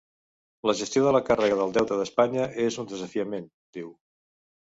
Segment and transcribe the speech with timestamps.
[0.69, 3.45] La gestió de la càrrega del deute d’Espanya és un desafiament,
[3.79, 3.93] diu.